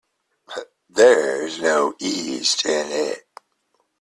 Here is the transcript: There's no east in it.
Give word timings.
There's 0.89 1.59
no 1.61 1.93
east 1.99 2.65
in 2.65 2.87
it. 2.91 3.23